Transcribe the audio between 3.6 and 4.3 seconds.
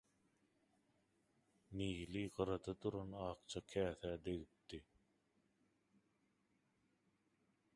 käsä